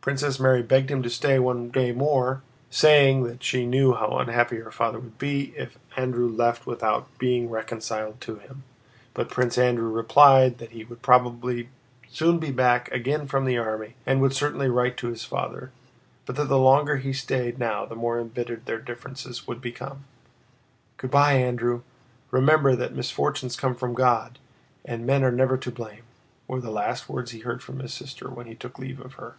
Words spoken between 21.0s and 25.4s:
by, Andrew! Remember that misfortunes come from God, and men are